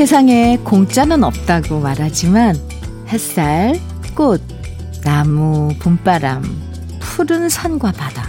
세상에 0.00 0.56
공짜는 0.64 1.22
없다고 1.22 1.78
말하지만 1.80 2.56
햇살, 3.08 3.78
꽃, 4.16 4.40
나무, 5.04 5.74
봄바람, 5.78 6.42
푸른 7.00 7.50
산과 7.50 7.92
바다. 7.92 8.26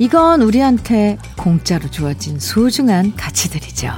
이건 0.00 0.42
우리한테 0.42 1.16
공짜로 1.38 1.88
주어진 1.88 2.40
소중한 2.40 3.14
가치들이죠. 3.14 3.92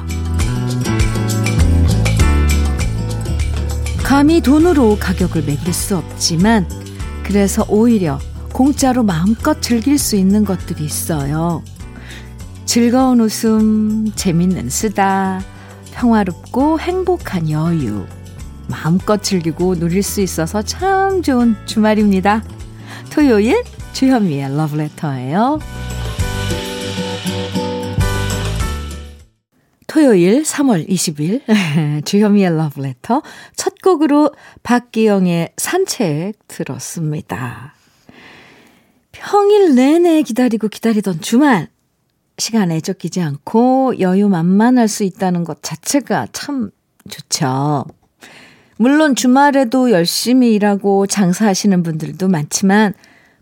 감히 4.05 4.43
돈으로 4.43 4.99
가격을 4.99 5.45
매길 5.45 5.73
수 5.73 5.97
없지만 5.97 6.69
그래서 7.23 7.65
오히려 7.71 8.19
공짜로 8.53 9.03
마음껏 9.03 9.63
즐길 9.63 9.97
수 9.97 10.15
있는 10.15 10.45
것들이 10.45 10.85
있어요. 10.85 11.63
즐거운 12.67 13.23
웃음, 13.23 14.13
재밌는 14.15 14.69
쓰다, 14.69 15.41
평화롭고 15.97 16.79
행복한 16.79 17.51
여유. 17.51 18.05
마음껏 18.69 19.23
즐기고 19.23 19.77
누릴 19.77 20.03
수 20.03 20.21
있어서 20.21 20.61
참 20.61 21.23
좋은 21.23 21.57
주말입니다. 21.65 22.45
토요일 23.11 23.63
주현미의 23.95 24.55
러브레터예요. 24.57 25.59
토요일 29.87 30.43
3월 30.43 30.87
20일 30.87 31.41
주현미의 32.05 32.55
러브레터 32.55 33.23
첫 33.57 33.81
곡으로 33.83 34.33
박기영의 34.63 35.55
산책 35.57 36.35
들었습니다. 36.47 37.73
평일 39.13 39.75
내내 39.75 40.21
기다리고 40.21 40.69
기다리던 40.69 41.23
주말 41.23 41.69
시간에 42.39 42.81
쫓기지 42.81 43.21
않고 43.21 43.99
여유 44.01 44.29
만만할 44.29 44.89
수 44.89 45.05
있다는 45.05 45.45
것 45.45 45.63
자체가 45.63 46.29
참 46.33 46.71
좋죠. 47.09 47.85
물론 48.79 49.15
주말에도 49.15 49.91
열심히 49.91 50.55
일하고 50.55 51.07
장사하시는 51.07 51.83
분들도 51.83 52.29
많지만 52.29 52.93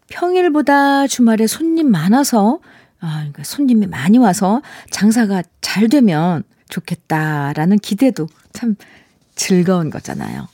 평일보다 0.08 1.06
주말에 1.06 1.46
손님 1.46 1.90
많아서 1.90 2.60
아, 3.00 3.16
그러니까 3.16 3.42
손님이 3.44 3.86
많이 3.86 4.16
와서 4.16 4.62
장사가 4.90 5.42
잘 5.60 5.88
되면 5.88 6.42
좋겠다라는 6.68 7.78
기대도 7.78 8.28
참 8.52 8.76
즐거운 9.34 9.90
거잖아요. 9.90 10.48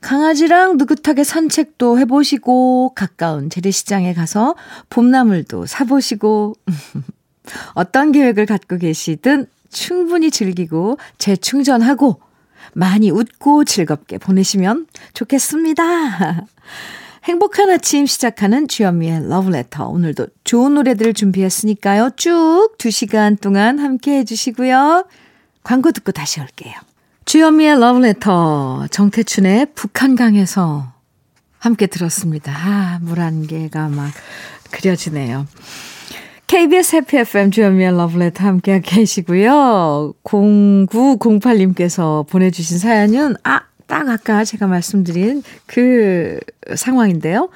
강아지랑 0.00 0.78
느긋하게 0.78 1.22
산책도 1.22 2.00
해보시고 2.00 2.92
가까운 2.94 3.48
재래시장에 3.48 4.14
가서 4.14 4.56
봄나물도 4.90 5.66
사보시고 5.66 6.54
어떤 7.74 8.12
계획을 8.12 8.46
갖고 8.46 8.78
계시든 8.78 9.46
충분히 9.70 10.30
즐기고 10.30 10.98
재충전하고 11.18 12.20
많이 12.74 13.10
웃고 13.10 13.64
즐겁게 13.64 14.18
보내시면 14.18 14.86
좋겠습니다. 15.14 16.46
행복한 17.24 17.70
아침 17.70 18.06
시작하는 18.06 18.66
주현미의 18.66 19.28
러브레터. 19.28 19.86
오늘도 19.86 20.26
좋은 20.42 20.74
노래들 20.74 21.14
준비했으니까요. 21.14 22.10
쭉 22.16 22.74
2시간 22.78 23.40
동안 23.40 23.78
함께 23.78 24.18
해주시고요. 24.18 25.06
광고 25.62 25.92
듣고 25.92 26.10
다시 26.10 26.40
올게요. 26.40 26.74
주현미의 27.24 27.78
러브레터. 27.78 28.88
정태춘의 28.90 29.68
북한강에서 29.74 30.92
함께 31.58 31.86
들었습니다. 31.86 32.52
아, 32.52 32.98
물한 33.02 33.46
개가 33.46 33.88
막 33.88 34.10
그려지네요. 34.72 35.46
KBS 36.52 36.96
해피 36.96 37.16
FM 37.16 37.50
주현미의 37.50 37.96
러브레터 37.96 38.44
함께 38.44 38.82
계시고요. 38.84 40.12
0908님께서 40.22 42.28
보내주신 42.28 42.76
사연은, 42.76 43.36
아, 43.42 43.62
딱 43.86 44.06
아까 44.10 44.44
제가 44.44 44.66
말씀드린 44.66 45.42
그 45.64 46.38
상황인데요. 46.76 47.48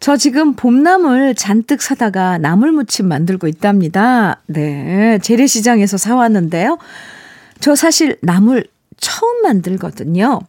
저 0.00 0.18
지금 0.18 0.52
봄나물 0.52 1.34
잔뜩 1.34 1.80
사다가 1.80 2.36
나물무침 2.36 3.08
만들고 3.08 3.48
있답니다. 3.48 4.42
네. 4.48 5.18
재래시장에서 5.22 5.96
사왔는데요. 5.96 6.76
저 7.60 7.74
사실 7.74 8.18
나물 8.20 8.66
처음 8.98 9.44
만들거든요. 9.44 10.40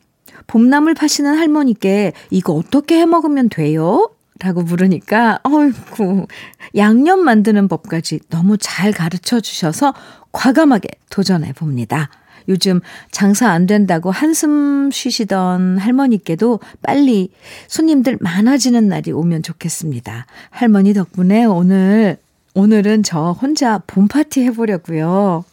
봄나물 0.48 0.94
파시는 0.94 1.38
할머니께 1.38 2.12
이거 2.32 2.52
어떻게 2.52 3.00
해 3.00 3.06
먹으면 3.06 3.48
돼요? 3.48 4.10
라고 4.40 4.62
물으니까, 4.62 5.40
어이구, 5.44 6.28
양념 6.76 7.24
만드는 7.24 7.68
법까지 7.68 8.20
너무 8.30 8.58
잘 8.58 8.92
가르쳐 8.92 9.40
주셔서 9.40 9.94
과감하게 10.32 10.90
도전해 11.10 11.54
봅니다. 11.54 12.10
요즘 12.50 12.80
장사 13.12 13.50
안 13.50 13.66
된다고 13.66 14.12
한숨 14.12 14.90
쉬시던 14.92 15.80
할머니께도 15.80 16.60
빨리 16.82 17.32
손님들 17.68 18.18
많아지는 18.22 18.88
날이 18.88 19.12
오면 19.12 19.44
좋겠습니다. 19.44 20.26
할머니 20.50 20.94
덕분에 20.94 21.46
오늘, 21.46 22.18
오늘은 22.54 23.04
저 23.04 23.32
혼자 23.32 23.80
봄파티 23.80 24.44
해보려고요. 24.44 25.44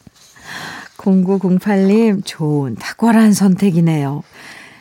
0908님, 0.99 2.23
좋은 2.25 2.77
탁월한 2.77 3.33
선택이네요. 3.33 4.23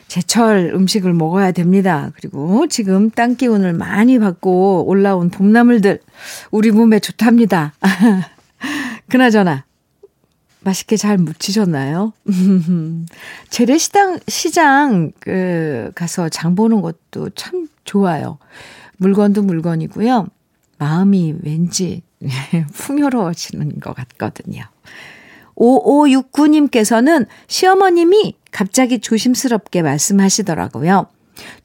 제철 0.08 0.72
음식을 0.74 1.12
먹어야 1.12 1.52
됩니다. 1.52 2.10
그리고 2.14 2.66
지금 2.68 3.10
땅 3.10 3.36
기운을 3.36 3.72
많이 3.72 4.18
받고 4.18 4.86
올라온 4.86 5.30
봄나물들 5.30 6.00
우리 6.50 6.70
몸에 6.70 6.98
좋답니다. 6.98 7.74
그나저나 9.08 9.64
맛있게 10.60 10.96
잘 10.96 11.18
무치셨나요? 11.18 12.12
재래시장 13.50 14.18
시장 14.28 15.12
그 15.20 15.90
가서 15.94 16.28
장 16.28 16.54
보는 16.54 16.80
것도 16.80 17.30
참 17.34 17.68
좋아요. 17.84 18.38
물건도 18.96 19.42
물건이고요. 19.42 20.26
마음이 20.78 21.36
왠지 21.42 22.02
풍요로워지는 22.72 23.80
것 23.80 23.94
같거든요. 23.94 24.62
5569님께서는 25.56 27.26
시어머님이 27.46 28.36
갑자기 28.50 29.00
조심스럽게 29.00 29.82
말씀하시더라고요. 29.82 31.06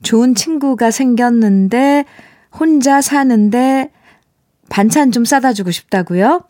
좋은 0.04 0.36
친구가 0.36 0.92
생겼는데 0.92 2.06
혼자 2.52 3.02
사는데 3.02 3.92
반찬 4.70 5.12
좀 5.12 5.26
싸다 5.26 5.54
주고 5.54 5.72
싶다고요? 5.72 6.44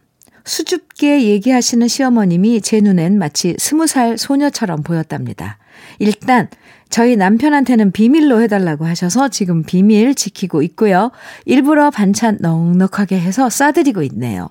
수줍게 0.46 1.24
얘기하시는 1.24 1.88
시어머님이 1.88 2.62
제 2.62 2.82
눈엔 2.82 3.18
마치 3.18 3.56
스무 3.60 3.88
살 3.88 4.18
소녀처럼 4.18 4.84
보였답니다. 4.84 5.58
일단 6.00 6.50
저희 6.90 7.16
남편한테는 7.16 7.92
비밀로 7.92 8.42
해달라고 8.42 8.86
하셔서 8.86 9.28
지금 9.30 9.64
비밀 9.64 10.16
지키고 10.16 10.62
있고요. 10.64 11.12
일부러 11.46 11.92
반찬 11.92 12.40
넉넉하게 12.42 13.20
해서 13.20 13.50
싸드리고 13.50 14.02
있네요. 14.04 14.50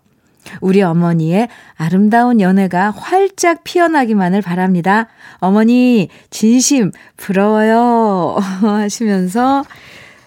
우리 0.60 0.82
어머니의 0.82 1.48
아름다운 1.76 2.40
연애가 2.40 2.90
활짝 2.90 3.64
피어나기만을 3.64 4.42
바랍니다. 4.42 5.08
어머니, 5.38 6.08
진심 6.30 6.92
부러워요. 7.16 8.36
하시면서 8.60 9.64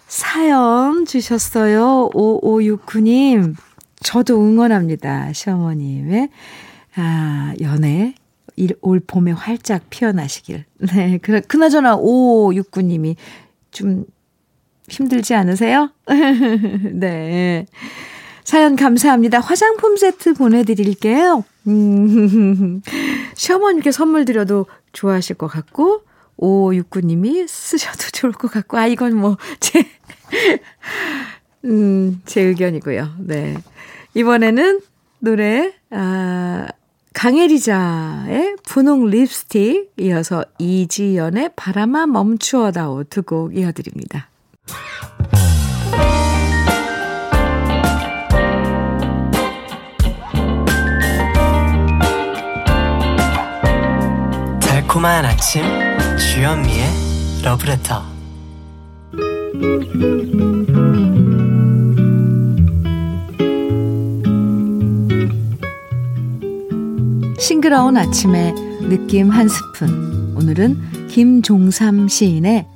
사연 0.07 1.05
주셨어요. 1.05 2.09
5569님. 2.13 3.55
저도 4.01 4.41
응원합니다. 4.41 5.31
시어머님의, 5.34 6.29
아, 6.96 7.53
연애. 7.61 8.16
올 8.81 8.99
봄에 8.99 9.31
활짝 9.31 9.90
피어나시길. 9.90 10.66
네. 10.93 11.17
그, 11.22 11.41
그나저나 11.41 11.97
5569님이 11.97 13.16
좀 13.72 14.05
힘들지 14.90 15.34
않으세요? 15.34 15.91
네. 16.91 17.66
사연 18.51 18.75
감사합니다. 18.75 19.39
화장품 19.39 19.95
세트 19.95 20.33
보내드릴게요. 20.33 21.45
음, 21.67 22.81
시어머님께 23.33 23.93
선물 23.93 24.25
드려도 24.25 24.65
좋아하실 24.91 25.37
것 25.37 25.47
같고, 25.47 26.01
5569님이 26.37 27.47
쓰셔도 27.47 28.09
좋을 28.11 28.33
것 28.33 28.51
같고, 28.51 28.77
아, 28.77 28.87
이건 28.87 29.15
뭐, 29.15 29.37
제, 29.61 29.87
음, 31.63 32.21
제 32.25 32.41
의견이고요. 32.41 33.13
네. 33.19 33.57
이번에는 34.15 34.81
노래, 35.19 35.73
아, 35.89 36.67
강혜리자의 37.13 38.57
분홍 38.63 39.11
립스틱, 39.11 39.93
이어서 39.95 40.43
이지연의 40.59 41.51
바람아 41.55 42.07
멈추어다오 42.07 43.05
두 43.05 43.21
곡 43.21 43.55
이어드립니다. 43.55 44.27
달콤한 54.91 55.26
아침 55.26 55.64
주현미의 56.17 56.85
러브레터 57.46 58.03
싱그러운 67.40 67.96
아침에 67.96 68.53
느낌 68.82 69.29
한 69.29 69.47
스푼. 69.47 70.35
오늘은 70.35 71.08
김종삼 71.08 72.09
시인의 72.09 72.67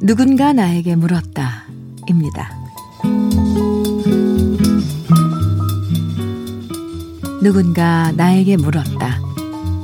누군가 0.00 0.52
나에게 0.52 0.94
물었다. 0.94 1.64
입니다. 2.08 2.48
누군가 7.42 8.12
나에게 8.12 8.56
물었다. 8.56 9.18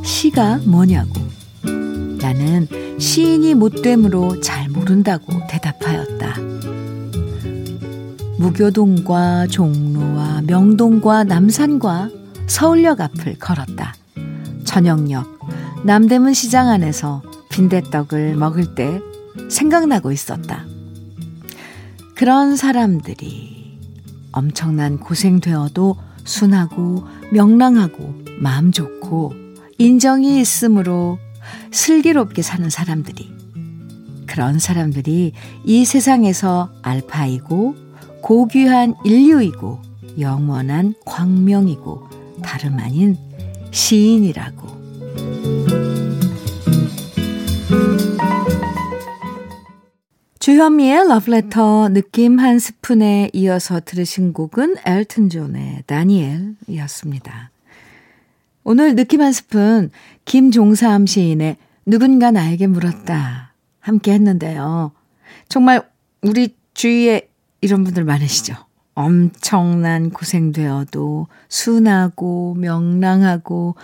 시가 0.04 0.60
뭐냐고. 0.64 1.21
나는 2.22 2.68
시인이 3.00 3.54
못됨으로 3.54 4.40
잘 4.40 4.68
모른다고 4.68 5.32
대답하였다. 5.50 6.36
무교동과 8.38 9.48
종로와 9.48 10.42
명동과 10.46 11.24
남산과 11.24 12.10
서울역 12.46 13.00
앞을 13.00 13.38
걸었다. 13.40 13.94
저녁역 14.64 15.40
남대문 15.84 16.32
시장 16.32 16.68
안에서 16.68 17.22
빈대떡을 17.50 18.36
먹을 18.36 18.76
때 18.76 19.00
생각나고 19.50 20.12
있었다. 20.12 20.64
그런 22.14 22.54
사람들이 22.54 23.78
엄청난 24.30 24.98
고생되어도 24.98 25.96
순하고 26.24 27.04
명랑하고 27.32 28.14
마음 28.38 28.70
좋고 28.70 29.34
인정이 29.78 30.40
있으므로 30.40 31.18
슬기롭게 31.70 32.42
사는 32.42 32.68
사람들이 32.68 33.30
그런 34.26 34.58
사람들이 34.58 35.32
이 35.64 35.84
세상에서 35.84 36.70
알파이고 36.82 37.76
고귀한 38.22 38.94
인류이고 39.04 39.80
영원한 40.18 40.94
광명이고 41.04 42.08
다름 42.42 42.78
아닌 42.78 43.16
시인이라고. 43.70 44.82
주현미의 50.38 51.08
러브레터 51.08 51.90
느낌 51.90 52.40
한 52.40 52.58
스푼에 52.58 53.30
이어서 53.32 53.80
들으신 53.84 54.32
곡은 54.32 54.74
엘튼 54.84 55.28
존의 55.28 55.84
다니엘이었습니다. 55.86 57.51
오늘 58.64 58.94
느낌 58.94 59.20
한 59.20 59.32
스푼 59.32 59.90
김종삼 60.24 61.06
시인의 61.06 61.56
누군가 61.84 62.30
나에게 62.30 62.66
물었다 62.66 63.54
함께 63.80 64.12
했는데요. 64.12 64.92
정말 65.48 65.88
우리 66.22 66.56
주위에 66.74 67.28
이런 67.60 67.84
분들 67.84 68.04
많으시죠? 68.04 68.54
엄청난 68.94 70.10
고생되어도 70.10 71.26
순하고 71.48 72.54
명랑하고 72.58 73.74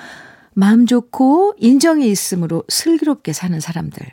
마음 0.54 0.86
좋고 0.86 1.54
인정이 1.58 2.08
있으므로 2.10 2.64
슬기롭게 2.68 3.32
사는 3.32 3.58
사람들. 3.58 4.06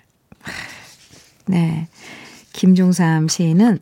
네. 1.47 1.87
김종삼 2.53 3.27
시인은 3.27 3.79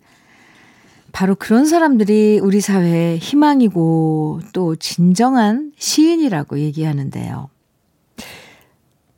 바로 1.13 1.35
그런 1.35 1.65
사람들이 1.65 2.39
우리 2.41 2.59
사회의 2.59 3.19
희망이고 3.19 4.41
또 4.51 4.75
진정한 4.75 5.71
시인이라고 5.77 6.59
얘기하는데요. 6.59 7.49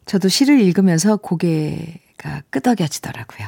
저도 0.05 0.27
시를 0.27 0.59
읽으면서 0.59 1.15
고개가 1.15 2.43
끄덕여지더라고요. 2.49 3.47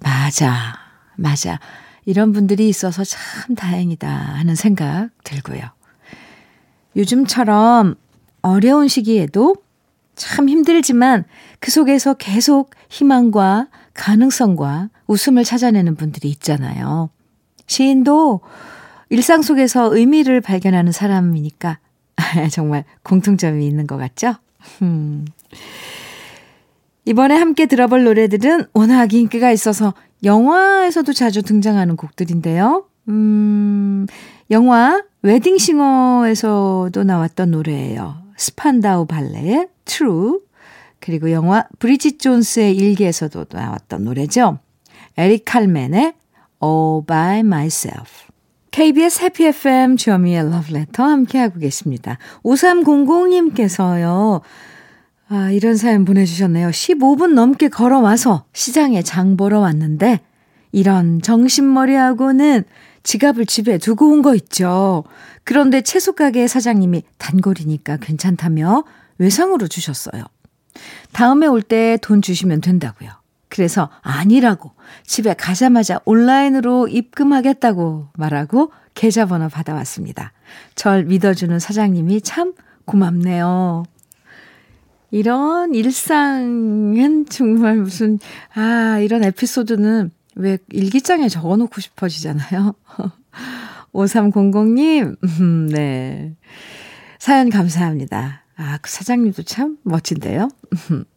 맞아, 0.00 0.74
맞아. 1.16 1.60
이런 2.04 2.32
분들이 2.32 2.68
있어서 2.68 3.04
참 3.04 3.54
다행이다 3.54 4.08
하는 4.08 4.56
생각 4.56 5.10
들고요. 5.22 5.62
요즘처럼 6.96 7.94
어려운 8.42 8.88
시기에도 8.88 9.54
참 10.16 10.48
힘들지만 10.48 11.24
그 11.60 11.70
속에서 11.70 12.14
계속 12.14 12.70
희망과 12.88 13.68
가능성과 13.94 14.90
웃음을 15.06 15.44
찾아내는 15.44 15.94
분들이 15.94 16.28
있잖아요. 16.30 17.10
시인도 17.66 18.40
일상 19.10 19.42
속에서 19.42 19.94
의미를 19.94 20.40
발견하는 20.40 20.92
사람이니까 20.92 21.78
정말 22.50 22.84
공통점이 23.02 23.66
있는 23.66 23.86
것 23.86 23.96
같죠? 23.96 24.34
음. 24.82 25.24
이번에 27.04 27.36
함께 27.36 27.66
들어볼 27.66 28.04
노래들은 28.04 28.66
워낙 28.72 29.12
인기가 29.12 29.50
있어서 29.50 29.92
영화에서도 30.22 31.12
자주 31.12 31.42
등장하는 31.42 31.96
곡들인데요. 31.96 32.86
음, 33.08 34.06
영화 34.50 35.02
웨딩싱어에서도 35.22 37.04
나왔던 37.04 37.50
노래예요. 37.50 38.16
스판다우 38.36 39.06
발레의 39.06 39.68
True. 39.84 40.38
그리고 41.00 41.30
영화 41.30 41.66
브리짓 41.78 42.18
존스의 42.18 42.74
일기에서도 42.76 43.44
나왔던 43.50 44.04
노래죠. 44.04 44.58
에릭 45.18 45.44
칼맨의 45.44 46.14
All 46.64 47.04
by 47.06 47.40
Myself. 47.40 48.24
KBS 48.70 49.22
해피 49.22 49.44
FM 49.46 49.96
주어미의 49.96 50.50
러브레터 50.50 51.04
함께하고 51.04 51.58
계십니다. 51.60 52.18
5300님께서요. 52.42 54.40
아, 55.28 55.50
이런 55.50 55.76
사연 55.76 56.04
보내주셨네요. 56.04 56.68
15분 56.70 57.34
넘게 57.34 57.68
걸어와서 57.68 58.44
시장에 58.52 59.02
장 59.02 59.36
보러 59.36 59.60
왔는데, 59.60 60.20
이런 60.72 61.20
정신머리하고는 61.22 62.64
지갑을 63.04 63.46
집에 63.46 63.78
두고 63.78 64.10
온 64.10 64.22
거 64.22 64.34
있죠. 64.34 65.04
그런데 65.44 65.82
채소가게 65.82 66.48
사장님이 66.48 67.02
단골이니까 67.18 67.98
괜찮다며 67.98 68.84
외상으로 69.18 69.68
주셨어요. 69.68 70.24
다음에 71.12 71.46
올 71.46 71.62
때 71.62 71.96
돈 72.02 72.22
주시면 72.22 72.60
된다고요. 72.60 73.10
그래서 73.48 73.90
아니라고 74.02 74.72
집에 75.04 75.34
가자마자 75.34 76.00
온라인으로 76.04 76.88
입금하겠다고 76.88 78.08
말하고 78.16 78.72
계좌번호 78.94 79.48
받아왔습니다. 79.48 80.32
절 80.74 81.04
믿어주는 81.04 81.58
사장님이 81.58 82.20
참 82.22 82.54
고맙네요. 82.84 83.84
이런 85.10 85.74
일상은 85.74 87.26
정말 87.26 87.76
무슨, 87.76 88.18
아, 88.54 88.98
이런 88.98 89.22
에피소드는 89.22 90.10
왜 90.34 90.58
일기장에 90.70 91.28
적어 91.28 91.56
놓고 91.56 91.80
싶어지잖아요. 91.80 92.74
5300님, 93.92 95.16
음, 95.40 95.68
네. 95.68 96.34
사연 97.20 97.48
감사합니다. 97.48 98.42
아, 98.56 98.78
그 98.82 98.90
사장님도 98.90 99.44
참 99.44 99.78
멋진데요. 99.84 100.48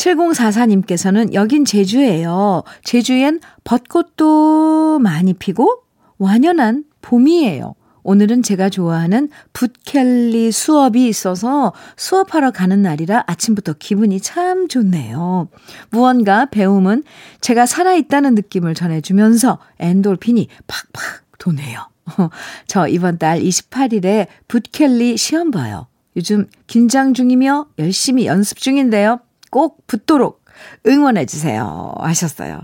7044님께서는 0.00 1.34
여긴 1.34 1.64
제주예요. 1.64 2.62
제주엔 2.84 3.40
벚꽃도 3.64 4.98
많이 4.98 5.34
피고 5.34 5.82
완연한 6.18 6.84
봄이에요. 7.02 7.74
오늘은 8.02 8.42
제가 8.42 8.70
좋아하는 8.70 9.28
붓켈리 9.52 10.52
수업이 10.52 11.06
있어서 11.06 11.74
수업하러 11.96 12.50
가는 12.50 12.80
날이라 12.80 13.24
아침부터 13.26 13.74
기분이 13.74 14.20
참 14.20 14.68
좋네요. 14.68 15.48
무언가 15.90 16.46
배움은 16.46 17.04
제가 17.42 17.66
살아있다는 17.66 18.34
느낌을 18.36 18.74
전해주면서 18.74 19.58
엔돌핀이 19.80 20.48
팍팍 20.66 21.24
도네요. 21.38 21.88
저 22.66 22.88
이번 22.88 23.18
달 23.18 23.40
28일에 23.40 24.28
붓켈리 24.48 25.18
시험 25.18 25.50
봐요. 25.50 25.86
요즘 26.16 26.46
긴장 26.66 27.12
중이며 27.12 27.66
열심히 27.78 28.26
연습 28.26 28.58
중인데요. 28.58 29.20
꼭 29.50 29.86
붙도록 29.86 30.44
응원해주세요. 30.86 31.94
하셨어요. 31.98 32.60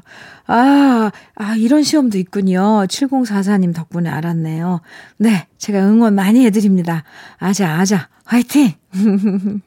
아, 0.47 1.11
아, 1.35 1.57
이런 1.57 1.83
시험도 1.83 2.19
있군요. 2.19 2.87
7044님 2.87 3.75
덕분에 3.75 4.09
알았네요. 4.09 4.81
네, 5.19 5.47
제가 5.59 5.81
응원 5.81 6.15
많이 6.15 6.45
해드립니다. 6.45 7.05
아자, 7.39 7.79
아자, 7.79 8.09
화이팅! 8.25 8.75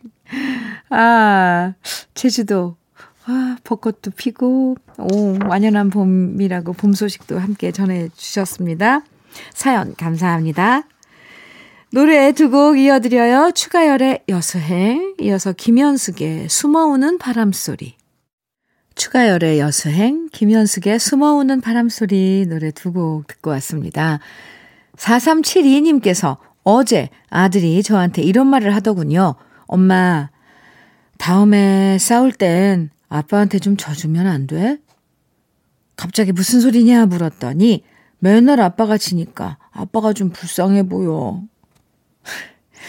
아, 0.90 1.74
제주도, 2.14 2.78
아, 3.26 3.58
벚꽃도 3.64 4.12
피고, 4.12 4.76
오, 4.98 5.38
완연한 5.48 5.90
봄이라고 5.90 6.74
봄 6.74 6.94
소식도 6.94 7.40
함께 7.40 7.72
전해주셨습니다. 7.72 9.02
사연 9.54 9.96
감사합니다. 9.96 10.84
노래 11.92 12.32
두 12.34 12.52
곡 12.52 12.78
이어드려요. 12.78 13.52
추가열의 13.52 14.24
여수행, 14.30 15.16
이어서 15.20 15.54
김현숙의 15.54 16.48
숨어오는 16.48 17.18
바람소리. 17.18 17.96
추가열의 18.94 19.60
여수행, 19.60 20.30
김현숙의 20.32 21.00
숨어오는 21.00 21.62
바람소리 21.62 22.46
노래 22.48 22.70
두 22.72 22.92
곡 22.94 23.26
듣고 23.28 23.50
왔습니다. 23.52 24.20
4372님께서 24.98 26.38
어제 26.64 27.10
아들이 27.30 27.82
저한테 27.82 28.22
이런 28.22 28.48
말을 28.48 28.76
하더군요. 28.76 29.36
엄마, 29.66 30.30
다음에 31.18 31.98
싸울 31.98 32.32
땐 32.32 32.92
아빠한테 33.08 33.58
좀 33.58 33.78
져주면 33.78 34.28
안 34.28 34.46
돼? 34.46 34.78
갑자기 35.96 36.32
무슨 36.34 36.62
소리냐 36.62 37.08
물었더니 37.08 37.84
맨날 38.20 38.62
아빠가 38.62 38.98
지니까 38.98 39.58
아빠가 39.72 40.14
좀 40.14 40.30
불쌍해 40.30 40.84
보여. 40.84 41.42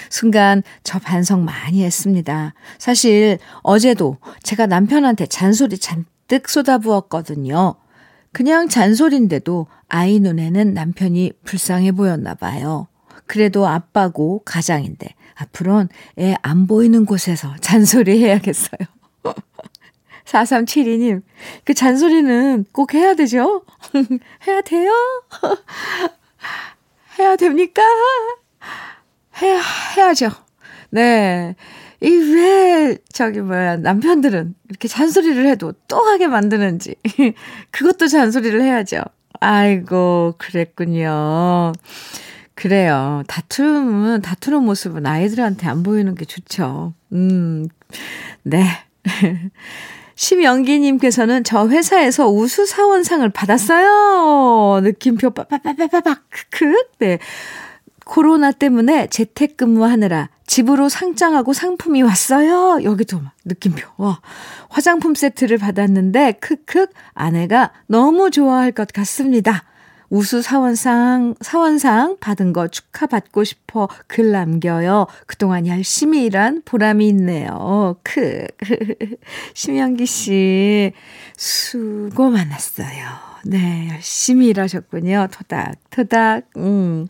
순간 0.09 0.63
저 0.83 0.99
반성 0.99 1.45
많이 1.45 1.85
했습니다. 1.85 2.55
사실 2.79 3.39
어제도 3.63 4.19
제가 4.43 4.67
남편한테 4.67 5.27
잔소리 5.27 5.79
잔뜩 5.79 6.49
쏟아부었거든요. 6.49 7.77
그냥 8.33 8.69
잔소리인데도 8.69 9.67
아이 9.89 10.21
눈에는 10.21 10.75
남편이 10.75 11.33
불쌍해 11.45 11.93
보였나 11.93 12.35
봐요. 12.35 12.89
그래도 13.27 13.67
아빠고 13.67 14.43
가장인데 14.45 15.15
앞으론 15.35 15.89
애 16.19 16.35
안 16.43 16.67
보이는 16.67 17.05
곳에서 17.07 17.55
잔소리 17.61 18.23
해야겠어요. 18.23 18.81
4372님, 20.27 21.23
그 21.65 21.75
잔소리는 21.75 22.65
꼭 22.73 22.95
해야 22.95 23.15
되죠? 23.15 23.65
해야 24.47 24.61
돼요? 24.61 24.93
해야 27.19 27.37
됩니까? 27.37 27.83
해야, 29.42 29.61
해야죠. 29.97 30.30
네. 30.90 31.54
이 32.00 32.09
왜, 32.09 32.97
저기 33.12 33.40
뭐야, 33.40 33.76
남편들은 33.76 34.54
이렇게 34.68 34.88
잔소리를 34.88 35.47
해도 35.47 35.73
또 35.87 35.99
하게 35.99 36.26
만드는지. 36.26 36.97
그것도 37.70 38.09
잔소리를 38.09 38.62
해야죠. 38.62 39.02
아이고, 39.40 40.35
그랬군요. 40.38 41.73
그래요. 42.54 43.23
다투는, 43.26 44.23
다투는 44.23 44.62
모습은 44.64 45.06
아이들한테 45.06 45.66
안 45.66 45.82
보이는 45.82 46.14
게 46.14 46.25
좋죠. 46.25 46.94
음, 47.12 47.68
네. 48.42 48.64
심영기님께서는 50.14 51.44
저 51.44 51.68
회사에서 51.68 52.28
우수 52.28 52.66
사원상을 52.66 53.26
받았어요. 53.30 54.80
느낌표 54.82 55.30
빠빠빠빠박 55.30 56.25
크크. 56.28 56.75
네. 56.99 57.18
코로나 58.11 58.50
때문에 58.50 59.07
재택근무하느라 59.07 60.31
집으로 60.45 60.88
상장하고 60.88 61.52
상품이 61.52 62.02
왔어요. 62.02 62.83
여기도 62.83 63.21
느낌표. 63.45 63.88
와. 63.99 64.21
화장품 64.69 65.14
세트를 65.14 65.59
받았는데 65.59 66.33
크크 66.40 66.88
아내가 67.14 67.71
너무 67.87 68.33
좋아할 68.33 68.73
것 68.73 68.88
같습니다. 68.93 69.62
우수 70.09 70.43
사원상, 70.43 71.37
사원상 71.40 72.17
받은 72.19 72.52
거 72.52 72.67
축하받고 72.67 73.45
싶어 73.45 73.88
글 74.09 74.33
남겨요. 74.33 75.07
그동안 75.26 75.69
열심히 75.69 76.25
일한 76.25 76.62
보람이 76.64 77.07
있네요. 77.11 77.95
크. 78.02 78.45
심영기 79.55 80.07
씨, 80.07 80.93
수고 81.37 82.29
많았어요. 82.29 83.31
네, 83.45 83.88
열심히 83.93 84.49
일하셨군요. 84.49 85.29
토닥, 85.31 85.76
토닥. 85.90 86.43
음. 86.57 87.07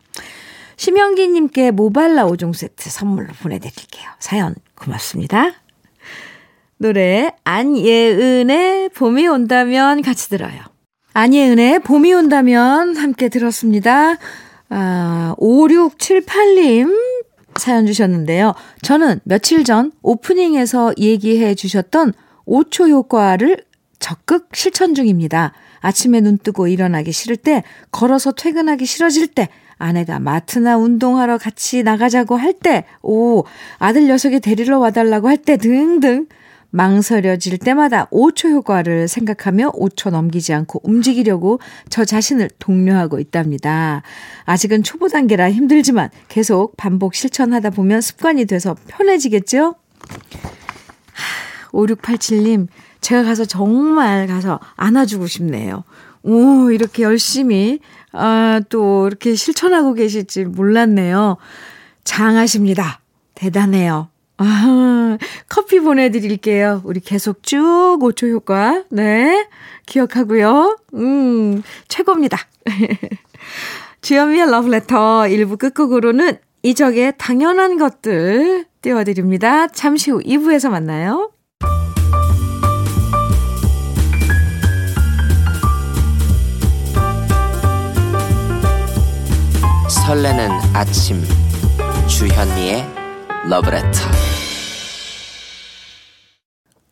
심영기님께 0.80 1.72
모발라 1.72 2.24
5종 2.24 2.54
세트 2.54 2.88
선물로 2.88 3.34
보내드릴게요. 3.42 4.08
사연 4.18 4.54
고맙습니다. 4.74 5.52
노래 6.78 7.30
안예은의 7.44 8.88
봄이 8.88 9.28
온다면 9.28 10.00
같이 10.00 10.30
들어요. 10.30 10.58
안예은의 11.12 11.80
봄이 11.80 12.14
온다면 12.14 12.96
함께 12.96 13.28
들었습니다. 13.28 14.16
아, 14.70 15.34
5678님 15.38 16.96
사연 17.56 17.84
주셨는데요. 17.84 18.54
저는 18.80 19.20
며칠 19.24 19.64
전 19.64 19.92
오프닝에서 20.00 20.94
얘기해 20.96 21.56
주셨던 21.56 22.14
5초 22.46 22.88
효과를 22.88 23.66
적극 23.98 24.48
실천 24.54 24.94
중입니다. 24.94 25.52
아침에 25.80 26.22
눈 26.22 26.38
뜨고 26.38 26.68
일어나기 26.68 27.12
싫을 27.12 27.36
때, 27.36 27.64
걸어서 27.90 28.32
퇴근하기 28.32 28.86
싫어질 28.86 29.26
때, 29.26 29.50
아내가 29.80 30.20
마트나 30.20 30.76
운동하러 30.76 31.38
같이 31.38 31.82
나가자고 31.82 32.36
할 32.36 32.52
때, 32.52 32.84
오, 33.02 33.44
아들 33.78 34.06
녀석이 34.06 34.40
데리러 34.40 34.78
와달라고 34.78 35.28
할 35.28 35.40
때 35.40 35.56
등등 35.56 36.26
망설여질 36.72 37.58
때마다 37.58 38.06
5초 38.10 38.50
효과를 38.50 39.08
생각하며 39.08 39.72
5초 39.72 40.10
넘기지 40.10 40.52
않고 40.52 40.82
움직이려고 40.84 41.58
저 41.88 42.04
자신을 42.04 42.50
독려하고 42.58 43.18
있답니다. 43.18 44.02
아직은 44.44 44.82
초보 44.82 45.08
단계라 45.08 45.50
힘들지만 45.50 46.10
계속 46.28 46.76
반복 46.76 47.14
실천하다 47.14 47.70
보면 47.70 48.02
습관이 48.02 48.44
돼서 48.44 48.76
편해지겠죠? 48.86 49.74
5687님, 51.72 52.66
제가 53.00 53.22
가서 53.24 53.44
정말 53.44 54.26
가서 54.26 54.60
안아주고 54.76 55.26
싶네요. 55.26 55.84
오, 56.22 56.70
이렇게 56.70 57.02
열심히, 57.02 57.80
아, 58.12 58.60
또 58.68 59.06
이렇게 59.06 59.34
실천하고 59.34 59.94
계실지 59.94 60.44
몰랐네요. 60.44 61.36
장하십니다. 62.04 63.00
대단해요. 63.34 64.08
아, 64.38 65.18
커피 65.48 65.80
보내드릴게요. 65.80 66.82
우리 66.84 67.00
계속 67.00 67.42
쭉 67.42 67.98
5초 68.00 68.30
효과. 68.30 68.84
네. 68.90 69.46
기억하고요. 69.86 70.78
음, 70.94 71.62
최고입니다. 71.88 72.38
주현미의 74.00 74.50
러브레터 74.50 75.24
1부 75.24 75.58
끝곡으로는 75.58 76.38
이적의 76.62 77.14
당연한 77.18 77.76
것들 77.76 78.66
띄워드립니다. 78.82 79.68
잠시 79.68 80.10
후 80.10 80.20
2부에서 80.20 80.70
만나요. 80.70 81.32
설레는 90.10 90.50
아침 90.74 91.22
주현미의 92.08 92.84
러브레터 93.48 94.00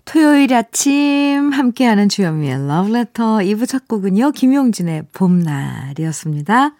토요일 0.04 0.54
아침 0.54 1.50
함께하는 1.52 2.08
주현미의 2.08 2.68
러브레터 2.68 3.38
2부 3.38 3.66
첫 3.66 3.88
곡은요. 3.88 4.30
김용진의 4.30 5.06
봄날이었습니다. 5.12 6.76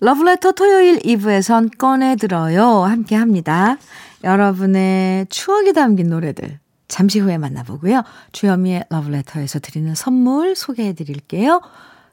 러브레터 0.00 0.52
토요일 0.52 1.00
2부에선 1.00 1.76
꺼내들어요. 1.76 2.84
함께합니다. 2.84 3.76
여러분의 4.24 5.26
추억이 5.28 5.74
담긴 5.74 6.08
노래들 6.08 6.60
잠시 6.88 7.18
후에 7.18 7.36
만나보고요. 7.36 8.04
주현미의 8.32 8.84
러브레터에서 8.88 9.58
드리는 9.58 9.94
선물 9.94 10.56
소개해드릴게요. 10.56 11.60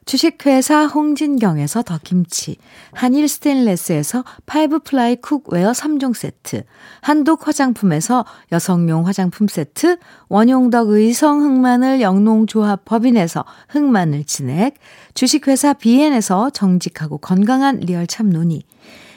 주식회사 0.04 0.86
홍진경에서 0.86 1.82
더김치, 1.82 2.56
한일 2.92 3.26
스테인레스에서 3.26 4.24
five 4.44 4.80
ply 4.80 5.16
cookware 5.16 5.72
3종 5.72 6.14
세트, 6.14 6.64
한독 7.00 7.48
화장품에서 7.48 8.24
여성용 8.52 9.06
화장품 9.06 9.48
세트, 9.48 9.98
원용덕 10.28 10.90
의성 10.90 11.42
흑마늘 11.42 12.02
영농조합 12.02 12.84
법인에서 12.84 13.44
흑마늘 13.68 14.24
진액, 14.24 14.74
주식회사 15.14 15.72
비엔에서 15.72 16.50
정직하고 16.50 17.18
건강한 17.18 17.80
real 17.80 18.06
참노니, 18.06 18.62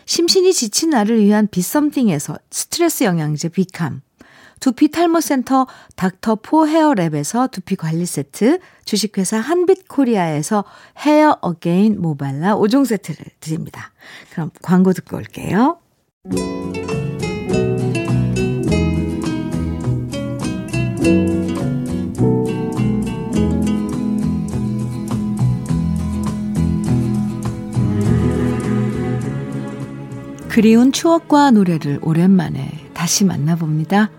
심신이 0.05 0.53
지친 0.53 0.91
나를 0.91 1.21
위한 1.21 1.47
비썸띵에서 1.47 2.37
스트레스 2.49 3.03
영양제 3.03 3.49
비캄, 3.49 4.01
두피 4.59 4.89
탈모 4.89 5.21
센터 5.21 5.67
닥터 5.95 6.35
포 6.35 6.65
헤어랩에서 6.65 7.51
두피 7.51 7.75
관리 7.75 8.05
세트, 8.05 8.59
주식회사 8.85 9.37
한빛 9.39 9.87
코리아에서 9.87 10.63
헤어 10.99 11.37
어게인 11.41 12.01
모발라 12.01 12.55
5종 12.55 12.85
세트를 12.85 13.25
드립니다. 13.39 13.91
그럼 14.31 14.51
광고 14.61 14.93
듣고 14.93 15.17
올게요. 15.17 15.79
그리운 30.57 30.91
추억과 30.91 31.51
노래를 31.51 31.99
오랜만에 32.01 32.89
다시 32.95 33.25
만나봅니다. 33.25 34.09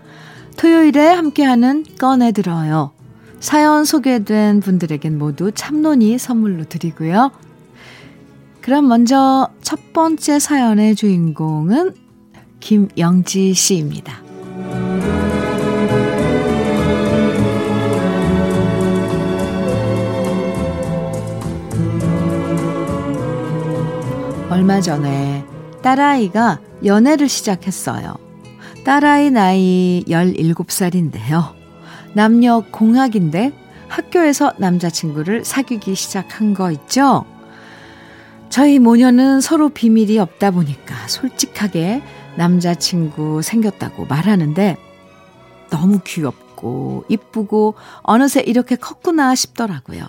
토요일에 0.59 1.07
함께하는 1.07 1.85
꺼내들어요. 1.97 2.91
사연 3.39 3.85
소개된 3.85 4.59
분들에겐 4.59 5.17
모두 5.17 5.53
참론이 5.53 6.17
선물로 6.17 6.65
드리고요. 6.65 7.31
그럼 8.59 8.89
먼저 8.89 9.47
첫 9.61 9.93
번째 9.93 10.37
사연의 10.37 10.95
주인공은 10.95 11.95
김영지 12.59 13.53
씨입니다. 13.53 14.21
얼마 24.49 24.81
전에 24.81 25.45
딸아이가 25.81 26.59
연애를 26.83 27.29
시작했어요. 27.29 28.28
딸아이 28.89 29.29
나이 29.29 30.03
17살인데요. 30.07 31.53
남녀 32.15 32.61
공학인데 32.71 33.53
학교에서 33.87 34.53
남자친구를 34.57 35.45
사귀기 35.45 35.93
시작한 35.93 36.55
거 36.55 36.71
있죠? 36.71 37.23
저희 38.49 38.79
모녀는 38.79 39.41
서로 39.41 39.69
비밀이 39.69 40.17
없다 40.17 40.49
보니까 40.49 41.07
솔직하게 41.07 42.01
남자친구 42.35 43.43
생겼다고 43.43 44.07
말하는데 44.07 44.75
너무 45.69 45.99
귀엽고 46.03 47.05
이쁘고 47.09 47.75
어느새 48.01 48.39
이렇게 48.39 48.75
컸구나 48.75 49.35
싶더라고요. 49.35 50.03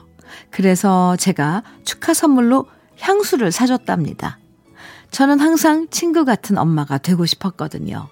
그래서 0.48 1.16
제가 1.16 1.64
축하 1.84 2.14
선물로 2.14 2.64
향수를 2.98 3.52
사줬답니다. 3.52 4.38
저는 5.10 5.38
항상 5.38 5.86
친구 5.90 6.24
같은 6.24 6.56
엄마가 6.56 6.96
되고 6.96 7.26
싶었거든요. 7.26 8.08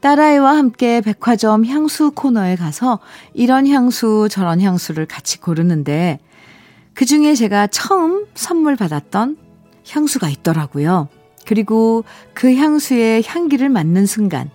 딸아이와 0.00 0.56
함께 0.56 1.00
백화점 1.00 1.64
향수 1.66 2.12
코너에 2.12 2.56
가서 2.56 3.00
이런 3.34 3.66
향수, 3.66 4.28
저런 4.30 4.60
향수를 4.60 5.06
같이 5.06 5.40
고르는데 5.40 6.18
그 6.94 7.04
중에 7.04 7.34
제가 7.34 7.66
처음 7.68 8.26
선물 8.34 8.76
받았던 8.76 9.36
향수가 9.88 10.28
있더라고요. 10.28 11.08
그리고 11.46 12.04
그 12.34 12.54
향수의 12.54 13.22
향기를 13.26 13.68
맡는 13.68 14.06
순간 14.06 14.50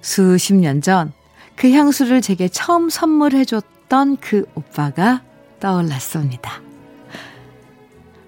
수십 0.00 0.54
년 0.54 0.80
전 0.80 1.12
그 1.56 1.70
향수를 1.70 2.20
제게 2.20 2.48
처음 2.48 2.90
선물해줬던 2.90 4.18
그 4.18 4.44
오빠가 4.54 5.22
떠올랐습니다. 5.60 6.60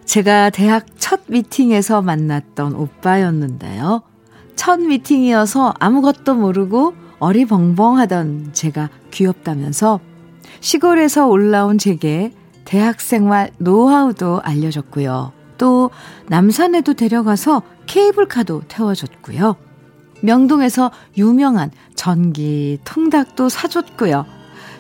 제가 0.05 0.51
대학 0.51 0.87
첫 0.99 1.23
미팅에서 1.27 2.03
만났던 2.03 2.75
오빠였는데요. 2.75 4.03
첫 4.67 4.81
미팅이어서 4.81 5.75
아무것도 5.79 6.35
모르고 6.35 6.95
어리벙벙하던 7.21 8.51
제가 8.53 8.91
귀엽다면서 9.13 10.01
시골에서 10.59 11.29
올라온 11.29 11.79
제게 11.79 12.33
대학생활 12.65 13.53
노하우도 13.59 14.41
알려줬고요. 14.43 15.33
또 15.57 15.91
남산에도 16.27 16.95
데려가서 16.95 17.63
케이블카도 17.87 18.63
태워줬고요. 18.67 19.55
명동에서 20.23 20.91
유명한 21.17 21.71
전기 21.95 22.81
통닭도 22.83 23.49
사줬고요. 23.49 24.27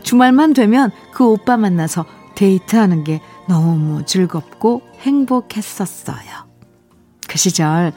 주말만 0.02 0.52
되면 0.52 0.90
그 1.12 1.24
오빠 1.24 1.56
만나서 1.56 2.06
데이트하는 2.34 3.04
게 3.04 3.20
너무 3.48 4.04
즐겁고 4.04 4.82
행복했었어요. 5.02 6.44
그 7.28 7.38
시절, 7.38 7.92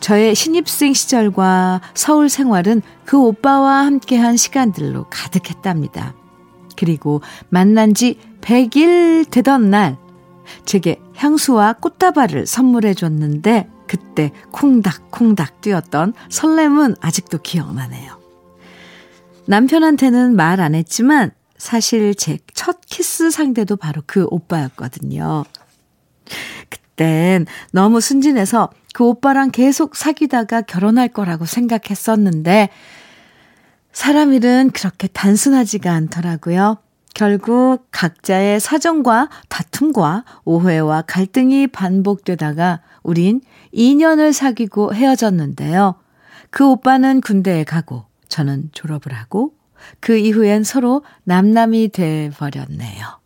저의 0.00 0.34
신입생 0.34 0.92
시절과 0.92 1.80
서울 1.94 2.28
생활은 2.28 2.82
그 3.04 3.18
오빠와 3.18 3.86
함께한 3.86 4.36
시간들로 4.36 5.06
가득했답니다. 5.10 6.14
그리고 6.76 7.22
만난 7.48 7.94
지 7.94 8.18
100일 8.40 9.30
되던 9.30 9.70
날, 9.70 9.96
제게 10.66 11.00
향수와 11.16 11.74
꽃다발을 11.74 12.46
선물해 12.46 12.94
줬는데, 12.94 13.68
그때 13.86 14.32
콩닥콩닥 14.50 15.60
뛰었던 15.60 16.14
설렘은 16.28 16.96
아직도 17.00 17.38
기억나네요. 17.42 18.18
남편한테는 19.46 20.36
말 20.36 20.60
안 20.60 20.74
했지만, 20.74 21.30
사실 21.56 22.14
제 22.14 22.38
첫 22.54 22.80
키스 22.86 23.30
상대도 23.30 23.76
바로 23.76 24.02
그 24.06 24.26
오빠였거든요. 24.30 25.44
그땐 26.94 27.46
너무 27.72 28.00
순진해서 28.00 28.70
그 28.94 29.04
오빠랑 29.04 29.50
계속 29.50 29.96
사귀다가 29.96 30.62
결혼할 30.62 31.08
거라고 31.08 31.46
생각했었는데, 31.46 32.68
사람 33.92 34.32
일은 34.32 34.70
그렇게 34.72 35.08
단순하지가 35.08 35.92
않더라고요. 35.92 36.78
결국 37.14 37.86
각자의 37.92 38.58
사정과 38.58 39.28
다툼과 39.48 40.24
오해와 40.44 41.02
갈등이 41.02 41.68
반복되다가 41.68 42.80
우린 43.04 43.40
2년을 43.72 44.32
사귀고 44.32 44.94
헤어졌는데요. 44.94 45.94
그 46.50 46.68
오빠는 46.68 47.20
군대에 47.20 47.62
가고 47.62 48.04
저는 48.28 48.70
졸업을 48.72 49.12
하고 49.12 49.54
그 50.00 50.16
이후엔 50.16 50.64
서로 50.64 51.04
남남이 51.22 51.90
돼 51.90 52.30
버렸네요. 52.36 53.23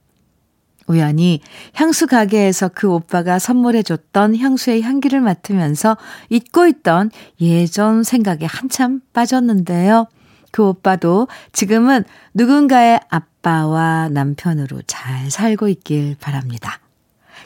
우연히 0.88 1.40
향수 1.74 2.06
가게에서 2.06 2.68
그 2.68 2.90
오빠가 2.90 3.38
선물해줬던 3.38 4.36
향수의 4.36 4.82
향기를 4.82 5.20
맡으면서 5.20 5.96
잊고 6.30 6.66
있던 6.66 7.10
예전 7.40 8.02
생각에 8.02 8.46
한참 8.46 9.00
빠졌는데요. 9.12 10.08
그 10.50 10.66
오빠도 10.66 11.28
지금은 11.52 12.04
누군가의 12.34 13.00
아빠와 13.10 14.08
남편으로 14.08 14.82
잘 14.86 15.30
살고 15.30 15.68
있길 15.68 16.16
바랍니다. 16.18 16.80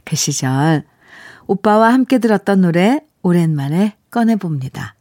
그 0.04 0.16
시절 0.16 0.84
오빠와 1.46 1.92
함께 1.92 2.18
들었던 2.18 2.60
노래 2.60 3.00
오랜만에 3.22 3.96
꺼내봅니다. 4.10 4.94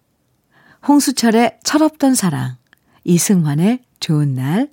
홍수철의 0.88 1.60
철없던 1.64 2.16
사랑, 2.16 2.56
이승환의 3.04 3.84
좋은 4.00 4.34
날, 4.34 4.70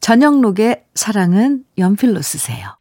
전영록의 0.00 0.84
사랑은 0.94 1.64
연필로 1.78 2.20
쓰세요. 2.22 2.76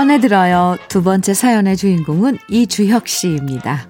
꺼내들어요. 0.00 0.78
두 0.88 1.02
번째 1.02 1.34
사연의 1.34 1.76
주인공은 1.76 2.38
이주혁 2.48 3.06
씨입니다. 3.06 3.86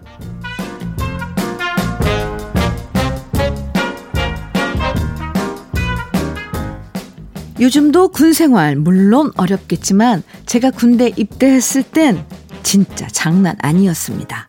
요즘도 7.60 8.08
군 8.08 8.32
생활 8.32 8.74
물론 8.74 9.30
어렵겠지만 9.36 10.24
제가 10.46 10.72
군대 10.72 11.12
입대했을 11.14 11.84
땐 11.84 12.24
진짜 12.64 13.06
장난 13.06 13.54
아니었습니다. 13.60 14.48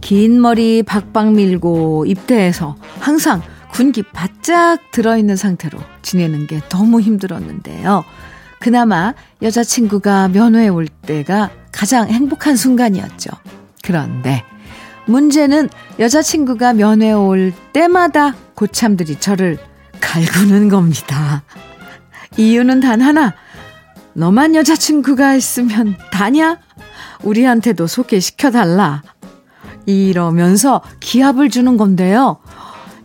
긴 0.00 0.40
머리 0.40 0.82
박박 0.82 1.34
밀고 1.34 2.06
입대해서 2.08 2.74
항상 2.98 3.42
군기 3.70 4.02
바짝 4.02 4.78
들어있는 4.90 5.36
상태로 5.36 5.78
지내는 6.02 6.48
게 6.48 6.60
너무 6.68 7.00
힘들었는데요. 7.00 8.04
그나마 8.60 9.14
여자친구가 9.40 10.28
면회에 10.28 10.68
올 10.68 10.86
때가 10.86 11.50
가장 11.72 12.08
행복한 12.08 12.56
순간이었죠. 12.56 13.30
그런데 13.82 14.44
문제는 15.06 15.70
여자친구가 15.98 16.74
면회에 16.74 17.12
올 17.12 17.52
때마다 17.72 18.34
고참들이 18.54 19.18
저를 19.18 19.58
갈구는 20.00 20.68
겁니다. 20.68 21.42
이유는 22.36 22.80
단 22.80 23.00
하나. 23.00 23.34
너만 24.12 24.54
여자친구가 24.54 25.34
있으면 25.34 25.96
다냐? 26.12 26.58
우리한테도 27.22 27.86
소개시켜달라. 27.86 29.02
이러면서 29.86 30.82
기합을 31.00 31.48
주는 31.48 31.78
건데요. 31.78 32.38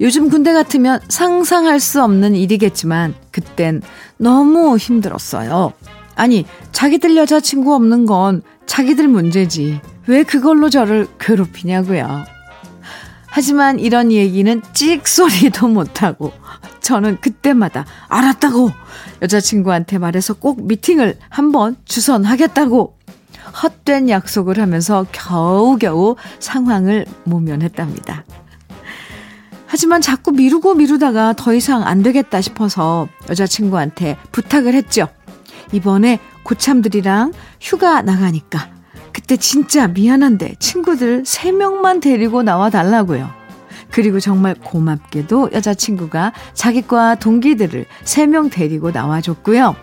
요즘 0.02 0.30
군대 0.30 0.52
같으면 0.52 1.00
상상할 1.08 1.80
수 1.80 2.04
없는 2.04 2.36
일이겠지만 2.36 3.14
그땐 3.32 3.82
너무 4.18 4.78
힘들었어요. 4.78 5.74
아니, 6.16 6.46
자기들 6.72 7.18
여자친구 7.18 7.74
없는 7.76 8.06
건 8.06 8.42
자기들 8.66 9.08
문제지. 9.08 9.80
왜 10.08 10.24
그걸로 10.24 10.70
저를 10.70 11.08
괴롭히냐고요. 11.20 12.26
하지만 13.28 13.80
이런 13.80 14.12
얘기는 14.12 14.62
찍소리도 14.74 15.68
못하고 15.70 16.32
저는 16.80 17.20
그때마다 17.20 17.86
알았다고 18.08 18.72
여자친구한테 19.22 19.98
말해서 19.98 20.36
꼭 20.36 20.66
미팅을 20.66 21.18
한번 21.28 21.76
주선하겠다고 21.84 22.96
헛된 23.62 24.10
약속을 24.10 24.60
하면서 24.60 25.06
겨우겨우 25.12 26.16
상황을 26.40 27.06
모면했답니다. 27.26 28.24
하지만 29.68 30.02
자꾸 30.02 30.32
미루고 30.32 30.76
미루다가 30.76 31.34
더 31.34 31.54
이상 31.54 31.84
안 31.84 32.04
되겠다 32.04 32.42
싶어서 32.42 33.08
여자친구한테 33.30 34.18
부탁을 34.32 34.74
했죠. 34.74 35.08
이번에 35.72 36.20
고참들이랑 36.44 37.34
휴가 37.60 38.02
나가니까 38.02 38.70
그때 39.12 39.38
진짜 39.38 39.88
미안한데 39.88 40.56
친구들 40.60 41.24
3명만 41.24 42.02
데리고 42.02 42.44
나와 42.44 42.70
달라고요. 42.70 43.30
그리고 43.92 44.20
정말 44.20 44.56
고맙게도 44.56 45.52
여자친구가 45.54 46.34
자기과 46.54 47.16
동기들을 47.16 47.86
3명 48.04 48.52
데리고 48.52 48.92
나와줬고요. 48.92 49.76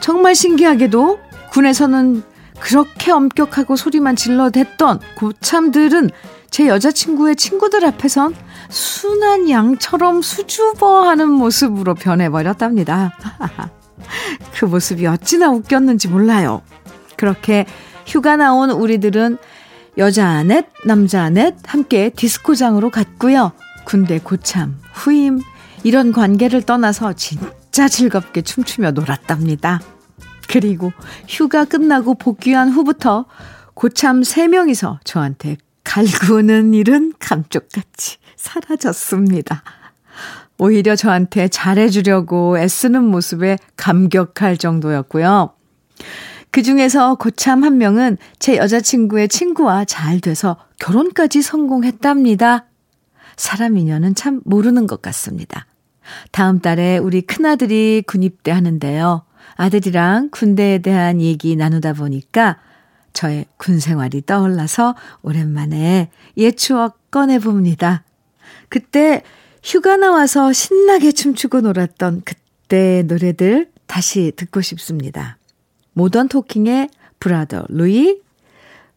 정말 0.00 0.34
신기하게도 0.34 1.18
군에서는 1.52 2.22
그렇게 2.60 3.12
엄격하고 3.12 3.76
소리만 3.76 4.16
질러댔던 4.16 5.00
고참들은 5.16 6.10
제 6.50 6.68
여자친구의 6.68 7.36
친구들 7.36 7.84
앞에선 7.84 8.34
순한 8.68 9.48
양처럼 9.50 10.22
수줍어하는 10.22 11.30
모습으로 11.30 11.94
변해버렸답니다. 11.94 13.16
그 14.54 14.64
모습이 14.64 15.06
어찌나 15.06 15.50
웃겼는지 15.50 16.08
몰라요. 16.08 16.62
그렇게 17.16 17.66
휴가 18.06 18.36
나온 18.36 18.70
우리들은 18.70 19.38
여자 19.98 20.42
넷, 20.42 20.66
남자 20.84 21.28
넷 21.30 21.54
함께 21.66 22.10
디스코장으로 22.10 22.90
갔고요. 22.90 23.52
군대 23.84 24.18
고참, 24.18 24.78
후임 24.92 25.40
이런 25.84 26.12
관계를 26.12 26.62
떠나서 26.62 27.14
진짜 27.14 27.88
즐겁게 27.88 28.42
춤추며 28.42 28.90
놀았답니다. 28.92 29.80
그리고 30.48 30.92
휴가 31.28 31.64
끝나고 31.64 32.14
복귀한 32.14 32.70
후부터 32.70 33.26
고참 33.74 34.22
3명이서 34.22 34.98
저한테 35.04 35.56
갈구는 35.84 36.74
일은 36.74 37.12
감쪽같이 37.18 38.16
사라졌습니다. 38.36 39.62
오히려 40.58 40.96
저한테 40.96 41.48
잘해주려고 41.48 42.58
애쓰는 42.58 43.04
모습에 43.04 43.58
감격할 43.76 44.56
정도였고요. 44.56 45.50
그 46.50 46.62
중에서 46.62 47.16
고참 47.16 47.64
한 47.64 47.76
명은 47.76 48.16
제 48.38 48.56
여자친구의 48.56 49.28
친구와 49.28 49.84
잘 49.84 50.20
돼서 50.20 50.56
결혼까지 50.78 51.42
성공했답니다. 51.42 52.64
사람 53.36 53.76
인연은 53.76 54.14
참 54.14 54.40
모르는 54.44 54.86
것 54.86 55.02
같습니다. 55.02 55.66
다음 56.30 56.60
달에 56.60 56.96
우리 56.96 57.20
큰아들이 57.20 58.02
군입대 58.06 58.50
하는데요. 58.50 59.25
아들이랑 59.56 60.30
군대에 60.30 60.78
대한 60.78 61.20
얘기 61.20 61.56
나누다 61.56 61.94
보니까 61.94 62.58
저의 63.12 63.46
군 63.56 63.80
생활이 63.80 64.22
떠올라서 64.24 64.94
오랜만에 65.22 66.10
옛 66.36 66.56
추억 66.56 67.10
꺼내봅니다. 67.10 68.04
그때 68.68 69.22
휴가 69.62 69.96
나와서 69.96 70.52
신나게 70.52 71.12
춤추고 71.12 71.62
놀았던 71.62 72.22
그때 72.24 73.02
노래들 73.06 73.70
다시 73.86 74.32
듣고 74.36 74.60
싶습니다. 74.60 75.38
모던 75.94 76.28
토킹의 76.28 76.90
Brother 77.18 77.64
Louie, 77.70 78.20